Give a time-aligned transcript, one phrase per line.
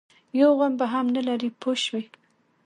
[0.39, 2.03] یو غم به هم نه لري پوه شوې!.